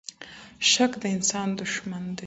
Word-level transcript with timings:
شک 0.71 0.91
د 1.01 1.03
انسان 1.15 1.47
دښمن 1.59 2.03
دی. 2.17 2.19